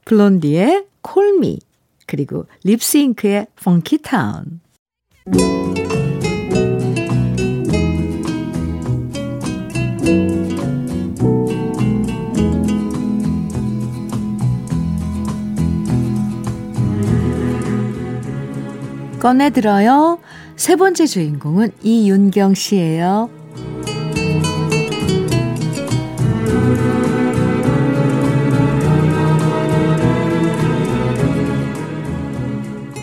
블론디의 0.06 0.86
Call 1.02 1.35
Me, 1.35 1.60
그리고 2.06 2.46
Lipps 2.64 3.02
Inc.의 3.02 3.48
Funkytown. 3.56 4.60
꺼내들어요. 19.20 20.20
세 20.56 20.76
번째 20.76 21.06
주인공은 21.06 21.72
이윤경 21.84 22.54
씨예요. 22.54 23.30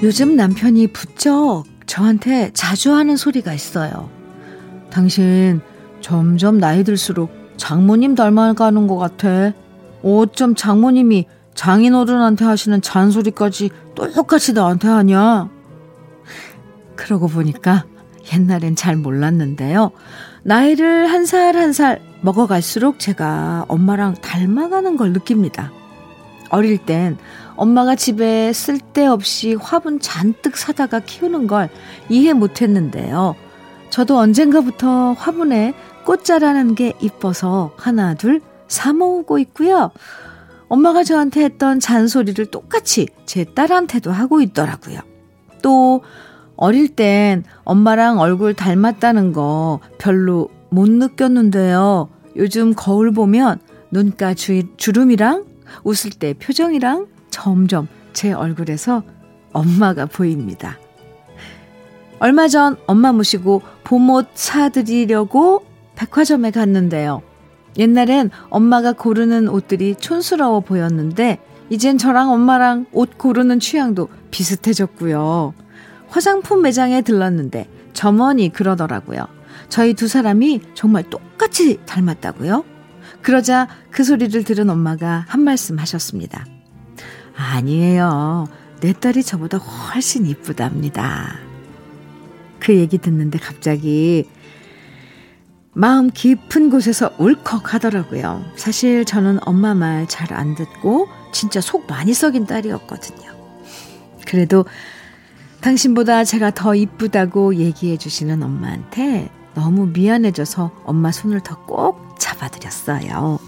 요즘 0.02 0.36
남편이 0.36 0.88
부쩍 0.88 1.64
저한테 1.86 2.50
자주 2.52 2.92
하는 2.92 3.16
소리가 3.16 3.54
있어요. 3.54 4.10
당신 4.90 5.60
점점 6.00 6.58
나이 6.58 6.84
들수록 6.84 7.30
장모님 7.56 8.14
닮아가는 8.14 8.86
것 8.86 8.96
같아. 8.96 9.52
어쩜 10.02 10.54
장모님이 10.54 11.26
장인어른한테 11.54 12.44
하시는 12.44 12.80
잔소리까지 12.82 13.70
똑같이 13.94 14.52
나한테 14.52 14.88
하냐? 14.88 15.55
그러고 16.96 17.28
보니까 17.28 17.84
옛날엔 18.32 18.74
잘 18.76 18.96
몰랐는데요. 18.96 19.92
나이를 20.42 21.06
한 21.06 21.24
살 21.24 21.56
한 21.56 21.72
살 21.72 22.00
먹어갈수록 22.22 22.98
제가 22.98 23.66
엄마랑 23.68 24.14
닮아가는 24.14 24.96
걸 24.96 25.12
느낍니다. 25.12 25.70
어릴 26.50 26.78
땐 26.78 27.16
엄마가 27.56 27.94
집에 27.94 28.52
쓸데없이 28.52 29.54
화분 29.54 30.00
잔뜩 30.00 30.56
사다가 30.56 31.00
키우는 31.00 31.46
걸 31.46 31.68
이해 32.08 32.32
못했는데요. 32.32 33.34
저도 33.90 34.18
언젠가부터 34.18 35.12
화분에 35.12 35.74
꽃 36.04 36.24
자라는 36.24 36.74
게 36.74 36.92
이뻐서 37.00 37.72
하나 37.76 38.14
둘 38.14 38.40
사모으고 38.68 39.38
있고요. 39.38 39.90
엄마가 40.68 41.04
저한테 41.04 41.44
했던 41.44 41.80
잔소리를 41.80 42.44
똑같이 42.46 43.08
제 43.24 43.44
딸한테도 43.44 44.10
하고 44.10 44.40
있더라고요. 44.40 45.00
또 45.62 46.02
어릴 46.56 46.88
땐 46.88 47.44
엄마랑 47.64 48.18
얼굴 48.18 48.54
닮았다는 48.54 49.32
거 49.32 49.80
별로 49.98 50.48
못 50.70 50.90
느꼈는데요. 50.90 52.08
요즘 52.36 52.74
거울 52.74 53.12
보면 53.12 53.60
눈가 53.90 54.34
주, 54.34 54.62
주름이랑 54.76 55.44
웃을 55.84 56.10
때 56.10 56.34
표정이랑 56.34 57.06
점점 57.30 57.88
제 58.12 58.32
얼굴에서 58.32 59.02
엄마가 59.52 60.06
보입니다. 60.06 60.78
얼마 62.18 62.48
전 62.48 62.76
엄마 62.86 63.12
모시고 63.12 63.62
봄옷 63.84 64.28
사드리려고 64.34 65.64
백화점에 65.96 66.50
갔는데요. 66.50 67.22
옛날엔 67.78 68.30
엄마가 68.48 68.92
고르는 68.92 69.48
옷들이 69.48 69.96
촌스러워 69.96 70.60
보였는데, 70.60 71.38
이젠 71.68 71.98
저랑 71.98 72.30
엄마랑 72.30 72.86
옷 72.92 73.18
고르는 73.18 73.60
취향도 73.60 74.08
비슷해졌고요. 74.30 75.52
화장품 76.08 76.62
매장에 76.62 77.02
들렀는데 77.02 77.68
점원이 77.92 78.52
그러더라고요. 78.52 79.26
저희 79.68 79.94
두 79.94 80.08
사람이 80.08 80.60
정말 80.74 81.02
똑같이 81.10 81.80
닮았다고요? 81.86 82.64
그러자 83.22 83.68
그 83.90 84.04
소리를 84.04 84.44
들은 84.44 84.70
엄마가 84.70 85.24
한 85.28 85.40
말씀 85.42 85.78
하셨습니다. 85.78 86.46
아니에요. 87.34 88.46
내 88.80 88.92
딸이 88.92 89.22
저보다 89.22 89.58
훨씬 89.58 90.26
이쁘답니다. 90.26 91.38
그 92.60 92.74
얘기 92.76 92.98
듣는데 92.98 93.38
갑자기 93.38 94.28
마음 95.72 96.10
깊은 96.10 96.70
곳에서 96.70 97.10
울컥 97.18 97.74
하더라고요. 97.74 98.44
사실 98.56 99.04
저는 99.04 99.38
엄마 99.46 99.74
말 99.74 100.06
잘 100.06 100.32
안 100.32 100.54
듣고 100.54 101.08
진짜 101.32 101.60
속 101.60 101.86
많이 101.86 102.14
썩인 102.14 102.46
딸이었거든요. 102.46 103.30
그래도 104.26 104.64
당신보다 105.60 106.24
제가 106.24 106.50
더 106.52 106.74
이쁘다고 106.74 107.56
얘기해 107.56 107.96
주시는 107.96 108.42
엄마한테 108.42 109.30
너무 109.54 109.86
미안해져서 109.86 110.82
엄마 110.84 111.10
손을 111.12 111.40
더 111.40 111.56
꼭 111.66 112.06
잡아드렸어요. 112.18 113.38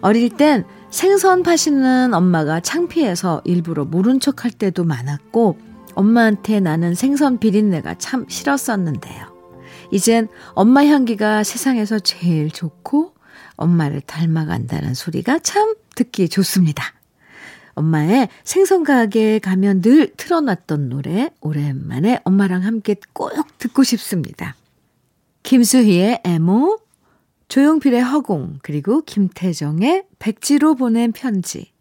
어릴 0.00 0.30
땐 0.30 0.64
생선 0.90 1.42
파시는 1.42 2.14
엄마가 2.14 2.60
창피해서 2.60 3.42
일부러 3.44 3.84
모른 3.84 4.20
척 4.20 4.44
할 4.44 4.50
때도 4.50 4.84
많았고, 4.84 5.58
엄마한테 5.94 6.60
나는 6.60 6.94
생선 6.94 7.38
비린내가 7.38 7.96
참 7.98 8.24
싫었었는데요. 8.28 9.26
이젠 9.90 10.28
엄마 10.54 10.84
향기가 10.84 11.42
세상에서 11.42 11.98
제일 11.98 12.50
좋고, 12.50 13.14
엄마를 13.56 14.00
닮아간다는 14.00 14.94
소리가 14.94 15.40
참 15.40 15.74
듣기 15.96 16.28
좋습니다. 16.28 16.84
엄마의 17.78 18.28
생선 18.44 18.84
가게에 18.84 19.38
가면 19.38 19.82
늘 19.82 20.12
틀어놨던 20.16 20.88
노래, 20.88 21.30
오랜만에 21.40 22.20
엄마랑 22.24 22.64
함께 22.64 22.96
꼭 23.12 23.32
듣고 23.58 23.84
싶습니다. 23.84 24.56
김수희의 25.44 26.22
애모, 26.24 26.78
조용필의 27.48 28.02
허공, 28.02 28.58
그리고 28.62 29.00
김태정의 29.02 30.04
백지로 30.18 30.74
보낸 30.74 31.12
편지. 31.12 31.72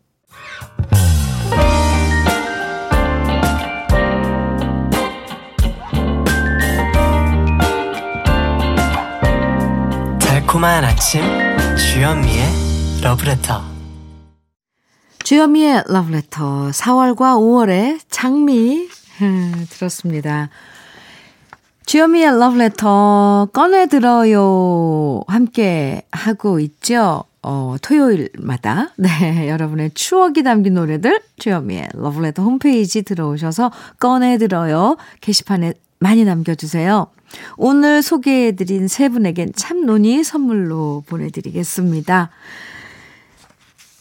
달콤한 10.19 10.85
아침 10.85 11.21
주현미의 11.75 13.01
러브레터 13.01 13.76
주현미의 15.27 15.83
러브레터 15.87 16.69
4월과 16.69 17.35
5월의 17.35 17.99
장미 18.09 18.87
들었습니다. 19.69 20.49
주현미의 21.85 22.39
러브레터 22.39 23.49
꺼내 23.51 23.87
들어요. 23.87 25.21
함께 25.27 26.03
하고 26.13 26.61
있죠. 26.61 27.25
어, 27.43 27.75
토요일마다. 27.81 28.93
네, 28.95 29.49
여러분의 29.49 29.91
추억이 29.95 30.43
담긴 30.43 30.75
노래들 30.75 31.19
주현미의 31.39 31.89
러브레터 31.95 32.41
홈페이지 32.41 33.01
들어오셔서 33.01 33.73
꺼내 33.99 34.37
들어요. 34.37 34.95
게시판에 35.19 35.73
많이 35.99 36.23
남겨주세요. 36.23 37.07
오늘 37.57 38.01
소개해드린 38.01 38.87
세 38.87 39.09
분에겐 39.09 39.51
참 39.57 39.85
논이 39.85 40.23
선물로 40.23 41.03
보내드리겠습니다. 41.05 42.29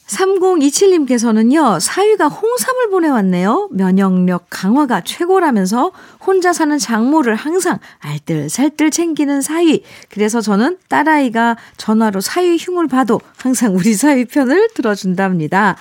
3027님께서는요, 0.07 1.81
사위가 1.81 2.29
홍삼을 2.29 2.91
보내왔네요. 2.91 3.69
면역력 3.73 4.47
강화가 4.51 5.01
최고라면서 5.01 5.91
혼자 6.25 6.53
사는 6.53 6.79
장모를 6.79 7.35
항상 7.35 7.79
알뜰살뜰 7.99 8.91
챙기는 8.91 9.43
사위. 9.43 9.83
그래서 10.09 10.41
저는 10.41 10.79
딸아이가 10.89 11.57
전화로 11.77 12.21
사위 12.21 12.57
흉을 12.57 12.87
봐도 12.87 13.21
항상 13.37 13.75
우리 13.75 13.95
사위 13.95 14.25
편을 14.25 14.69
들어준답니다. 14.75 15.77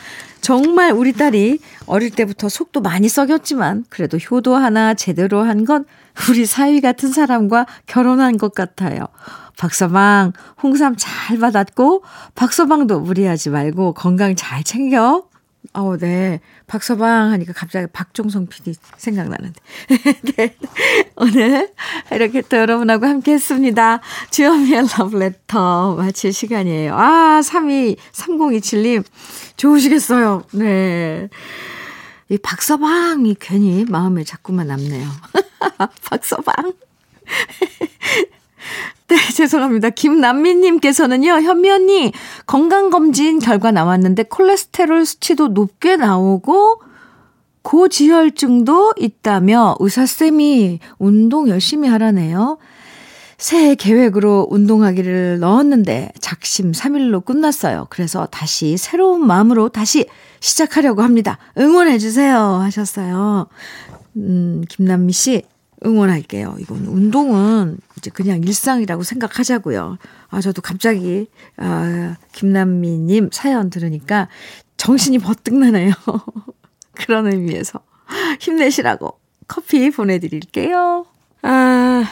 정말 0.45 0.91
우리 0.91 1.11
딸이 1.11 1.57
어릴 1.87 2.11
때부터 2.11 2.49
속도 2.49 2.79
많이 2.79 3.09
썩였지만 3.09 3.85
그래도 3.89 4.17
효도 4.17 4.55
하나 4.55 4.93
제대로 4.93 5.41
한 5.41 5.65
건 5.65 5.85
우리 6.29 6.45
사위 6.45 6.81
같은 6.81 7.11
사람과 7.11 7.65
결혼한 7.87 8.37
것 8.37 8.53
같아요. 8.53 9.07
박서방, 9.57 10.33
홍삼 10.61 10.93
잘 10.99 11.39
받았고, 11.39 12.03
박서방도 12.35 12.99
무리하지 12.99 13.49
말고 13.49 13.93
건강 13.95 14.35
잘 14.35 14.63
챙겨. 14.63 15.23
어, 15.73 15.97
네. 15.97 16.39
박서방 16.67 17.31
하니까 17.31 17.53
갑자기 17.53 17.87
박종성 17.91 18.47
PD 18.47 18.73
생각나는데. 18.97 19.59
네. 20.37 20.55
오늘 21.15 21.71
이렇게 22.11 22.41
또 22.41 22.57
여러분하고 22.57 23.05
함께 23.05 23.33
했습니다. 23.33 24.01
주현미의 24.31 24.87
러브레터 24.97 25.95
마칠 25.95 26.33
시간이에요. 26.33 26.95
아, 26.95 27.41
32, 27.41 27.95
3027님. 28.11 29.03
좋으시겠어요. 29.57 30.43
네. 30.53 31.29
이 32.29 32.37
박서방이 32.37 33.35
괜히 33.39 33.85
마음에 33.87 34.23
자꾸만 34.23 34.67
남네요. 34.67 35.07
박서방. 36.09 36.73
네, 39.07 39.17
죄송합니다. 39.33 39.91
김남민님께서는요, 39.91 41.41
현미 41.41 41.69
언니, 41.69 42.11
건강검진 42.47 43.39
결과 43.39 43.71
나왔는데 43.71 44.23
콜레스테롤 44.23 45.05
수치도 45.05 45.49
높게 45.49 45.95
나오고, 45.95 46.81
고지혈증도 47.61 48.93
있다며 48.97 49.75
의사쌤이 49.79 50.79
운동 50.99 51.49
열심히 51.49 51.87
하라네요. 51.89 52.57
새해 53.37 53.75
계획으로 53.75 54.47
운동하기를 54.49 55.39
넣었는데 55.39 56.11
작심 56.21 56.71
3일로 56.71 57.25
끝났어요. 57.25 57.87
그래서 57.89 58.27
다시 58.27 58.77
새로운 58.77 59.25
마음으로 59.25 59.69
다시 59.69 60.05
시작하려고 60.39 61.01
합니다. 61.01 61.37
응원해주세요. 61.57 62.37
하셨어요. 62.37 63.47
음, 64.15 64.63
김남미 64.69 65.11
씨, 65.11 65.43
응원할게요. 65.85 66.55
이건 66.59 66.85
운동은 66.85 67.77
이제 67.97 68.09
그냥 68.09 68.41
일상이라고 68.43 69.03
생각하자고요. 69.03 69.97
아, 70.29 70.41
저도 70.41 70.61
갑자기, 70.61 71.27
아, 71.57 72.15
김남미님 72.33 73.29
사연 73.31 73.69
들으니까 73.69 74.27
정신이 74.77 75.19
버뜩 75.19 75.55
나네요. 75.55 75.93
그런 76.93 77.31
의미에서 77.31 77.79
힘내시라고 78.39 79.19
커피 79.47 79.89
보내드릴게요. 79.91 81.05
아, 81.43 82.03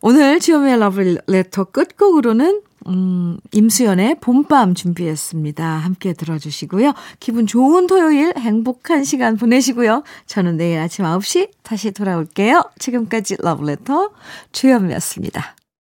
오늘 0.00 0.40
지오미의 0.40 0.78
러브레터 0.78 1.64
끝곡으로는 1.64 2.62
음, 2.88 3.38
임수연의 3.52 4.16
봄밤 4.20 4.74
준비했습니다. 4.74 5.64
함께 5.64 6.12
들어주시고요. 6.12 6.92
기분 7.20 7.46
좋은 7.46 7.86
토요일 7.86 8.34
행복한 8.36 9.04
시간 9.04 9.36
보내시고요. 9.36 10.02
저는 10.26 10.56
내일 10.56 10.78
아침 10.78 11.04
9시 11.04 11.50
다시 11.62 11.90
돌아올게요. 11.92 12.62
지금까지 12.78 13.36
러브레터 13.40 14.10
주현미였습니다. 14.52 15.56